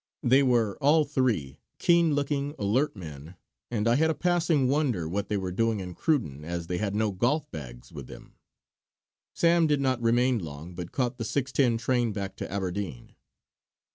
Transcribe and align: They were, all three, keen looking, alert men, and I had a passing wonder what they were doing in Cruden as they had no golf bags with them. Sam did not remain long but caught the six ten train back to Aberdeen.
They 0.23 0.41
were, 0.41 0.79
all 0.81 1.03
three, 1.05 1.59
keen 1.77 2.15
looking, 2.15 2.55
alert 2.57 2.95
men, 2.95 3.35
and 3.69 3.87
I 3.87 3.97
had 3.97 4.09
a 4.09 4.15
passing 4.15 4.67
wonder 4.67 5.07
what 5.07 5.29
they 5.29 5.37
were 5.37 5.51
doing 5.51 5.79
in 5.79 5.93
Cruden 5.93 6.43
as 6.43 6.65
they 6.65 6.79
had 6.79 6.95
no 6.95 7.11
golf 7.11 7.51
bags 7.51 7.91
with 7.91 8.07
them. 8.07 8.33
Sam 9.35 9.67
did 9.67 9.79
not 9.79 10.01
remain 10.01 10.39
long 10.39 10.73
but 10.73 10.91
caught 10.91 11.19
the 11.19 11.23
six 11.23 11.51
ten 11.51 11.77
train 11.77 12.13
back 12.13 12.35
to 12.37 12.51
Aberdeen. 12.51 13.13